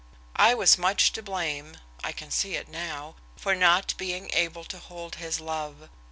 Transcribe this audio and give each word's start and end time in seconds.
"I 0.41 0.55
was 0.55 0.79
much 0.79 1.11
to 1.13 1.21
blame 1.21 1.77
I 2.03 2.11
can 2.11 2.31
see 2.31 2.55
it 2.55 2.67
now, 2.67 3.17
for 3.35 3.53
not 3.53 3.93
being 3.97 4.31
able 4.33 4.63
to 4.63 4.79
hold 4.79 5.17
his 5.17 5.39
love. 5.39 5.89